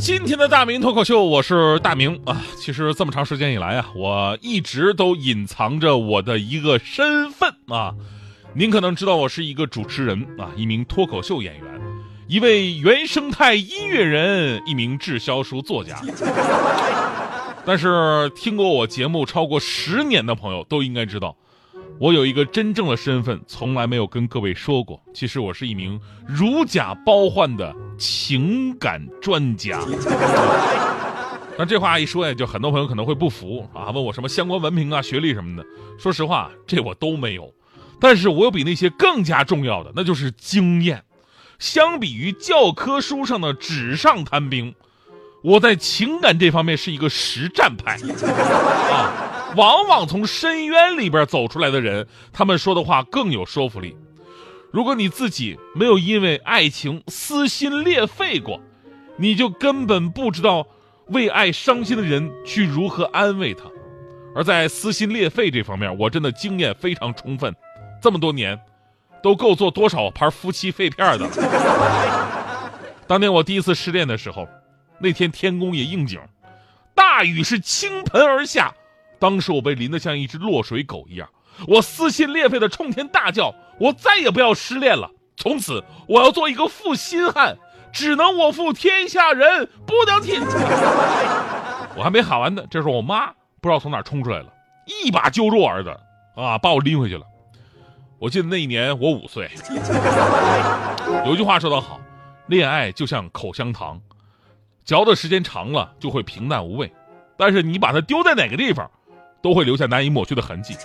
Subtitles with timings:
[0.00, 2.40] 今天的大明脱口秀，我是大明啊。
[2.56, 7.92] 其实这么长时间以来啊，我一直都隐藏着我的一个身份啊。
[8.54, 11.64] 您可能知道我是一个主持人啊，一名脱口秀演员，
[12.28, 16.00] 一位原生态音乐人，一名滞销书作家。
[17.66, 21.36] 但是听过我节目超过十年的朋友都应该知道。
[22.00, 25.02] 我有一个真正的身份，从来没有跟各位说过。
[25.12, 29.80] 其实我是一名如假包换的情感专家。
[31.58, 35.66] 那这话一说呀，就很多朋友可能会不服啊，问我什么相关文凭啊、学历什么的。
[35.98, 37.52] 说实话，这我都没有。
[38.00, 41.02] 但是我有比那些更加重要的，那就是经验。
[41.58, 44.72] 相比于教科书上的纸上谈兵，
[45.42, 47.98] 我在情感这方面是一个实战派
[48.92, 49.27] 啊。
[49.56, 53.96] 往往从深渊里边走出来的人，他们说的话更有说服力。
[54.70, 58.60] 如果你自己没有因为爱情撕心裂肺过，
[59.16, 60.66] 你就根本不知道
[61.06, 63.64] 为爱伤心的人去如何安慰他。
[64.34, 67.54] 而在撕心裂肺这方面，我真的经验非常充分，
[68.02, 68.60] 这么多年，
[69.22, 71.26] 都够做多少盘夫妻肺片的。
[73.08, 74.46] 当年我第一次失恋的时候，
[75.00, 76.20] 那天天公也应景，
[76.94, 78.72] 大雨是倾盆而下。
[79.18, 81.28] 当时我被淋得像一只落水狗一样，
[81.66, 85.10] 我撕心裂肺的冲天大叫：“我再也不要失恋了！
[85.36, 87.56] 从此我要做一个负心汉，
[87.92, 90.38] 只能我负天下人，不能替。
[91.96, 93.26] ”我还没喊完呢，这时候我妈
[93.60, 94.52] 不知道从哪冲出来了，
[94.86, 95.90] 一把揪住我儿子，
[96.36, 97.24] 啊，把我拎回去了。
[98.20, 99.50] 我记得那一年我五岁，
[101.26, 102.00] 有句话说得好
[102.46, 104.00] ：“恋爱就像口香糖，
[104.84, 106.92] 嚼的时间长了就会平淡无味，
[107.36, 108.88] 但是你把它丢在哪个地方。”
[109.48, 110.76] 都会留下难以抹去的痕迹，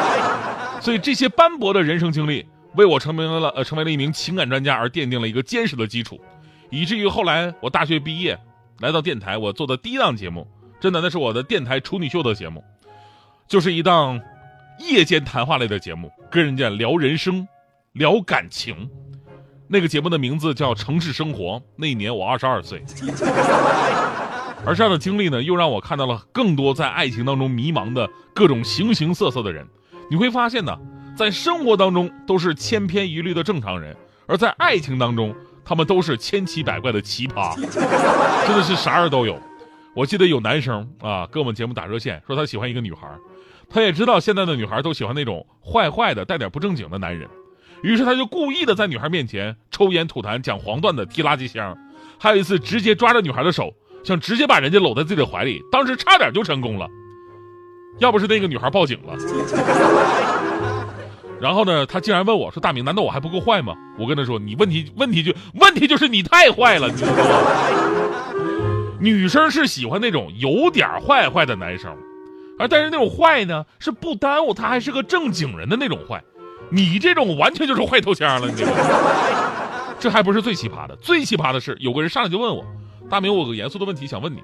[0.80, 6.18] 所以这些斑驳的人生经历为我成为了呃成为了一名情感专家而奠定了一个坚实的基础，
[6.70, 8.38] 以至于后来我大学毕业
[8.78, 10.48] 来到电台，我做的第一档节目，
[10.80, 12.64] 真的那是我的电台处女秀的节目，
[13.46, 14.18] 就是一档
[14.78, 17.46] 夜间谈话类的节目，跟人家聊人生，
[17.92, 18.88] 聊感情，
[19.68, 22.82] 那个节目的名字叫《城市生活》，那一年我二十二岁。
[24.64, 29.66] 而这样的经历呢，又让我看到了更多在爱情当中迷茫的各种形形色色的人。
[30.08, 30.78] 你会发现呢，
[31.16, 33.96] 在生活当中都是千篇一律的正常人，
[34.26, 35.34] 而在爱情当中，
[35.64, 37.56] 他们都是千奇百怪的奇葩，
[38.46, 39.36] 真的是啥人都有。
[39.94, 43.08] 我记得有男生啊，跟我们节目打热线，说他喜欢一个女孩，
[43.68, 47.28] 他也知道现在的女孩都喜欢那种坏坏的、带点不正经的男人，
[47.82, 51.76] 于是他就故意的在女孩面前抽烟吐痰、讲黄段子、踢垃圾箱，
[52.18, 53.74] 还有一次直接抓着女孩的手。
[54.04, 56.88] 想直接把人家搂在自己的怀里，当时差点就成功了，
[57.98, 59.16] 要不是那个女孩报警了。
[61.40, 67.24] 然后呢，他竟然问我说：“大明，难道我还不够坏吗？”我跟他说：“你问题问题就问题就是你太坏了，你知道吗？
[69.00, 71.96] 女生是喜欢那种有点坏坏的男生，
[72.60, 76.22] 而但是那种坏呢，是不耽误他还是个正经人的那种坏。
[76.70, 78.78] 你这种完全就是坏头枪了，你知道吗？
[79.98, 82.64] 这还不是最奇葩的，最奇葩的是有个人上来就问我。”
[83.12, 84.42] 大明，我有个严肃的问题想问你。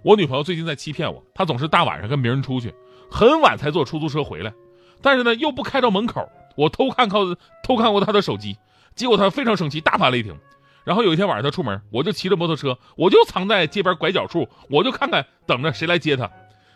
[0.00, 2.74] 我女朋友最近在欺骗我，她总是大晚上跟别人出去，
[3.10, 4.54] 很晚才坐出租车回来，
[5.02, 6.26] 但是呢又不开到门口。
[6.56, 7.26] 我偷看靠
[7.62, 8.56] 偷看过她的手机，
[8.94, 10.34] 结果她非常生气，大发雷霆。
[10.82, 16.30] 然后有一天晚上她出门，我就骑着摩托车，我就藏在街边拐角处，我就看看等着谁来接她。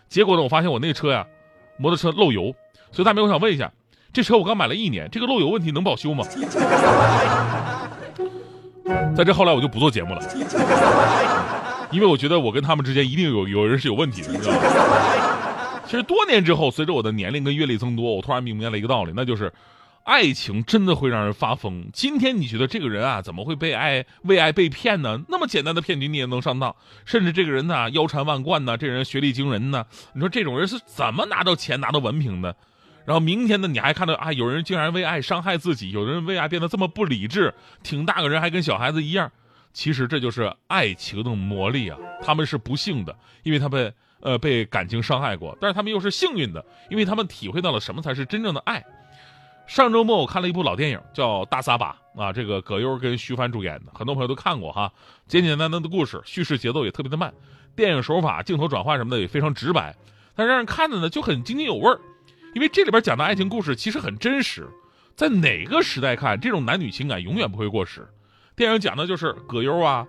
[0.09, 1.25] 结果呢，我发现我那个车呀，
[1.77, 2.53] 摩托车漏油。
[2.91, 3.73] 所以大明，我想问一下，
[4.13, 6.23] 这车我刚买了一年，这个漏油问题能保修吗？
[9.15, 10.21] 在这后来我就不做节目了，
[11.91, 14.59] 因为我觉得我跟他们之间一定有有人是有问题的，你知道吗？
[15.85, 19.51] 其实多年之后，随着我的年龄跟阅历增多，我突然明白了一个道理，那就是
[20.03, 21.89] 爱情真的会让人发疯。
[21.91, 25.19] 今天你觉得这个人啊，怎么会被爱为爱被骗呢？
[25.27, 26.73] 那么简单的骗局你也能上当，
[27.05, 32.55] 甚至这个人呢腰缠万贯呢，这人学历惊人呢，你说这种人是怎么拿到钱拿到文凭的？
[33.11, 37.53] 然后明天呢，你还看到啊，有人竟然为爱伤害自己，有人为爱变得这么不理智，
[37.83, 39.29] 挺大个人还跟小孩子一样。
[39.73, 41.97] 其实这就是爱情的魔力啊！
[42.21, 43.13] 他们是不幸的，
[43.43, 48.81] 因为他们呃被感情伤害过，但是他们又是幸运的，因为他们体会到了什么才是真正的爱。
[49.67, 54.89] 上周末我看了一部老电影，叫《大撒把》啊，这个葛优跟徐帆主演的，很多朋友都看过哈。
[55.27, 57.33] 简简单单的故事，叙事节奏也特别的慢，
[57.75, 59.93] 电影手法、镜头转换什么的也非常直白，
[60.33, 61.99] 但让人看的呢就很津津有味儿。
[62.53, 64.67] 因为这里边讲的爱情故事其实很真实，
[65.15, 68.07] 在哪个时代看，这种男女情感永远不会过时。
[68.55, 70.05] 电影讲的就是葛优啊，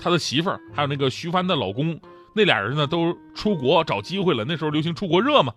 [0.00, 2.00] 他的媳妇儿，还有那个徐帆的老公，
[2.34, 4.44] 那俩人呢都出国找机会了。
[4.44, 5.52] 那时候流行出国热嘛，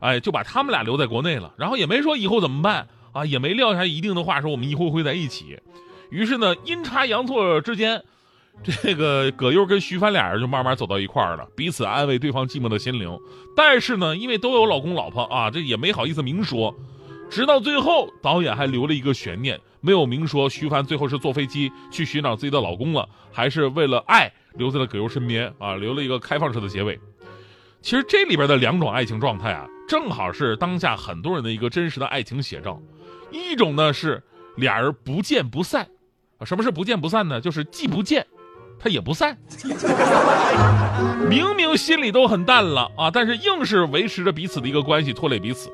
[0.00, 5.58] 哎，就把他们俩留在国内了，然后也没说以后怎么办啊，也没撂下一定的话说我们以后会在一起。
[6.10, 8.04] 于是呢，阴差阳错之间，
[8.82, 13.18] 这个葛优跟徐帆俩人就慢慢走到一块儿了，彼此安慰对方寂寞的心灵。
[13.56, 16.74] 但是呢，因为都有老公老婆啊，这也没好意思明说。
[17.30, 27.00] 直到最后，导演还留了一个悬念，没有明说徐帆最后是坐飞机去寻找自己的老公了，还是为了爱留在了葛优身边啊，留了一个开放式的结尾。
[27.80, 32.78] 其实这里边的两种爱情状态啊，正好是当下很多人的一个真实的爱情写照。
[33.30, 34.22] 一种呢是
[34.56, 35.88] 俩人不见不散。
[36.38, 37.40] 啊什么是不见不散呢？
[37.40, 38.26] 就是既不见，
[38.82, 39.36] 他也不散。
[41.28, 45.70] 明明心里都很淡了啊，但是硬是维持着彼此的一个关系，拖累彼此。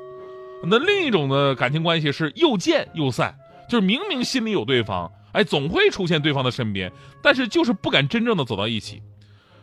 [0.64, 3.34] 那另一种的感情关系是又见又散，
[3.68, 6.90] 就是明明心里有对方，哎，总会出现对方的身边，
[7.22, 9.00] 但是就是不敢真正的走到一起。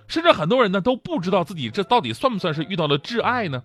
[0.08, 3.62] 甚至很多人呢都不知道自己这到底算不算是遇到了挚爱呢？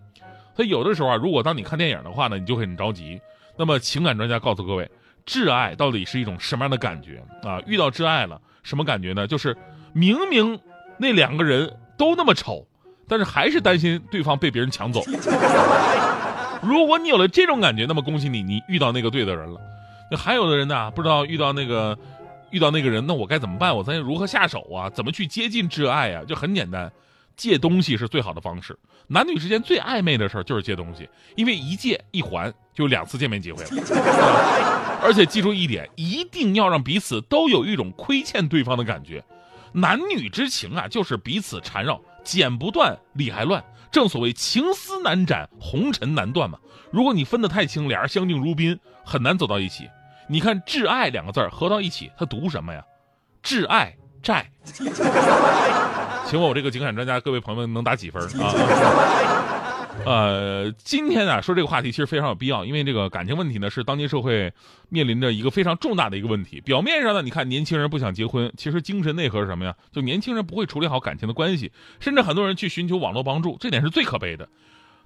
[0.56, 3.20] 所以有的时候啊，如果当你看电影的话呢，你就很着急。
[3.56, 4.90] 那么情感专家告诉各位。
[5.26, 7.60] 挚爱到底是一种什么样的感觉啊？
[7.66, 9.26] 遇到挚爱了，什么感觉呢？
[9.26, 9.56] 就是
[9.92, 10.58] 明明
[10.98, 12.66] 那两个人都那么丑，
[13.06, 15.02] 但是还是担心对方被别人抢走。
[16.62, 19.60] 如果你有了这种感觉，那么恭喜你，你遇到那个对的人了。
[20.10, 21.96] 那还有的人呢，不知道遇到那个
[22.50, 23.76] 遇到那个人，那我该怎么办？
[23.76, 24.90] 我咱如何下手啊？
[24.90, 26.24] 怎么去接近挚爱啊？
[26.24, 26.90] 就很简单，
[27.36, 28.76] 借东西是最好的方式。
[29.06, 33.70] 男女之间最暧昧的事儿就是借东西，因为一借一还就两次见面机会了。
[35.02, 39.24] 而且记住一点，一定要让彼此都有一种亏欠对方的感觉。
[39.72, 43.64] 男女之情啊，就是彼此缠绕，剪不断，理还乱。
[43.90, 46.56] 正所谓情丝难斩，红尘难断嘛。
[46.92, 49.90] 如果你分得太清，俩人相敬如宾，很难走到一起。
[50.28, 52.84] 你看“挚爱”两个字合到一起，它读什么呀？
[53.42, 54.48] 挚爱债。
[56.26, 58.54] 请问我这个情感专家，各位朋友们能打几分啊？
[60.04, 64.52] 呃，今天啊说这个话题其实非常有必要，因为这个感情问题呢是当今社会
[64.88, 66.60] 面临着一个非常重大的一个问题。
[66.62, 69.74] 表面上呢，你看年轻人不想结婚，其实精神内核是什么呀？
[69.92, 74.48] 就年轻人不会处理好感情的关系，甚至很多人去寻求网络帮助，这点是最可悲的。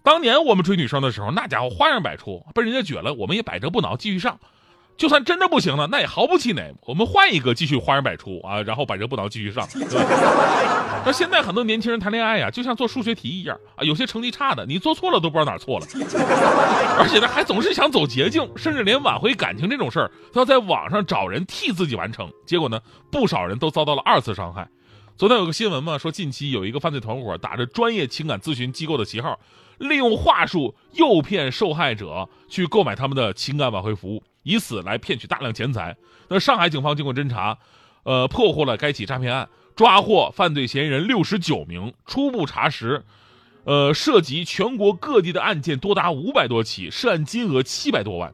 [0.04, 4.38] 当年我们追女生的时候，那家伙花样百出，被人家撅了，我们也百折不挠，继续上。
[4.96, 6.72] 就算真的不行了，那也毫不气馁。
[6.86, 9.66] 我们换一个继续花样百出啊，然后百折不挠继续上。
[11.04, 15.86] 那现在很多年轻人谈恋爱呀，就像做数学题一样啊，有些成绩差的，你做错了都不知道哪错了。
[16.98, 22.30] 而且呢，还总是想走捷径，甚至连挽回感情这种事儿，都要在网上找人替自己完成。
[22.46, 22.80] 结果呢，
[23.10, 24.68] 不少人都遭到了二次伤害。
[25.16, 29.38] 昨天有个新闻嘛，说近期有一个犯罪团伙打着专业情感咨询机构的旗号，
[29.78, 34.22] 利用话术诱骗受害者去购买他们的情感挽回服务。
[34.42, 35.96] 以此来骗取大量钱财。
[36.28, 37.58] 那上海警方经过侦查，
[38.04, 41.92] 呃，破获了该起诈骗案，抓获犯罪嫌疑人六十九名。
[42.06, 43.04] 初步查实，
[43.64, 48.32] 呃，涉及全国各地的案件多达五百多起，涉案金额七百多万。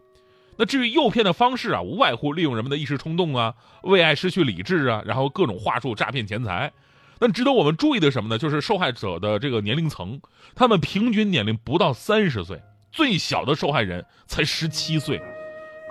[0.57, 6.73] 那至于诱骗的方式啊，无外乎利用人们的一时冲动啊，为爱失去理智啊，然后各种话术诈骗钱财。
[7.21, 8.39] 那值得我们注意的什么呢？
[8.39, 10.21] 就是受害者的这个年龄层，
[10.55, 15.21] 他们平均年龄不到三十岁，最小的受害人才十七岁。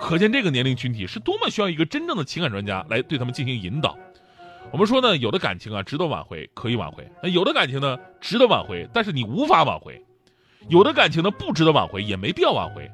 [0.00, 3.96] 可见这个年龄群体是多么需要一个真正的情感专家来对他们进行引导。
[4.70, 9.94] 我们说呢，有的感情啊值得挽回，可以挽回；那有的感情呢值得挽回，但是你无法挽回；
[10.68, 12.90] 有的感情呢不值得挽回，也没必要挽回。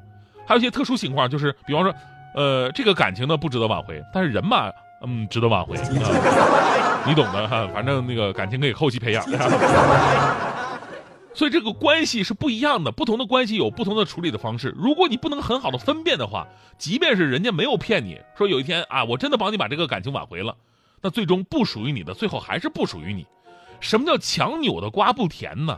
[0.47, 1.93] 还有一些特殊情况，就是比方说，
[2.33, 4.71] 呃，这个感情呢不值得挽回，但是人嘛，
[5.05, 5.75] 嗯，值得挽回，
[7.05, 7.67] 你懂的哈。
[7.73, 9.23] 反正那个感情可以后期培养。
[11.35, 14.73] 所以这个关系是不一样的，不同的关系有不同的处理的方式。
[14.77, 20.55] 如果你不能很好的分辨的话，即便是人家没有骗你说有一天啊，我真的帮你把这个感情挽回了，
[21.01, 23.27] 那最终不属于你的，最后还是不属于你。
[23.81, 25.77] 什么叫强扭的瓜不甜呢？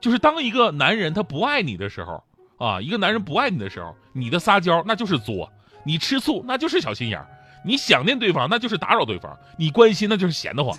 [0.00, 2.24] 就是当一个男人他不爱你的时候
[2.56, 5.52] 啊，一个男人不爱你的时候，你的撒娇那就是作，
[5.84, 7.22] 你吃醋那就是小心眼，
[7.62, 10.74] 你想念对方那就是打扰对方，你关心那就是闲得慌。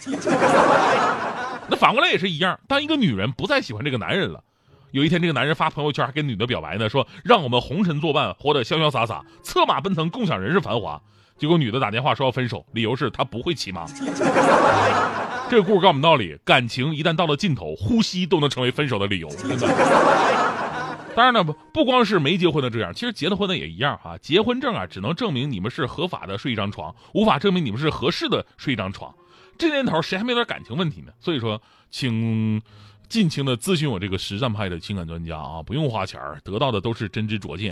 [1.69, 4.43] 那反过来也是一样，当一个女人不再喜欢这个男人了，
[4.91, 11.01] 有一天这个男人发朋友圈还跟女的表白呢，说让我们红尘作伴，活得潇潇洒洒，策马奔腾，共享人世繁华。
[11.37, 13.85] 结果女的打电话说要分手，理由是她不会骑马。
[15.49, 19.27] 这个故事告诉我们道理：感情一旦到了尽头，呼吸都能成为分手的理由。
[21.15, 24.17] 当然呢，不不光是没结婚的这样，其实结了婚的也一样哈。
[24.19, 29.13] 结婚证啊，只能证明你们是合法的睡一张床，无法证明你们是合适的睡一张床。
[29.57, 31.11] 这年头谁还没有点感情问题呢？
[31.19, 32.61] 所以说，请
[33.07, 37.71] 尽情的咨询我这个实战派的情感专家啊，不用花钱，得到的都是真知灼见。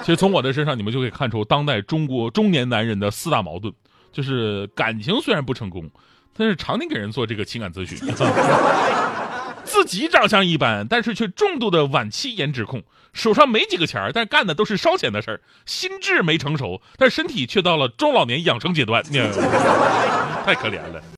[0.00, 3.72] 其实从我的身上，你们就可以看出当代中国中年男人的四大矛盾，
[4.12, 5.90] 就是感情虽然不成功，
[6.36, 7.98] 但是常年给人做这个情感咨询。
[9.70, 19.00] 自己长相一般，但是却重度的晚期颜值控，手上没几个钱儿，但干的都是烧钱的事儿，心智没成熟，但身体却到了中老年养生阶段，
[20.44, 21.00] 太可怜了。